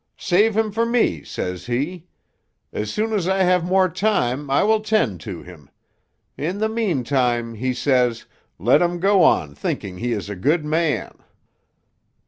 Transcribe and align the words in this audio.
'Save 0.17 0.57
him 0.57 0.71
for 0.71 0.83
me,' 0.83 1.23
says 1.23 1.67
he. 1.67 2.07
'As 2.73 2.91
soon 2.91 3.13
as 3.13 3.27
I 3.27 3.43
have 3.43 3.63
more 3.63 3.87
time 3.87 4.49
I 4.49 4.63
will 4.63 4.79
'tend 4.79 5.21
to 5.21 5.43
him. 5.43 5.69
In 6.35 6.57
the 6.57 6.67
meantime,' 6.69 7.53
he 7.53 7.71
says, 7.71 8.25
'let 8.57 8.81
him 8.81 8.99
go 8.99 9.21
on 9.21 9.53
thinking 9.53 9.99
he 9.99 10.11
is 10.13 10.27
a 10.27 10.35
good 10.35 10.65
man. 10.65 11.19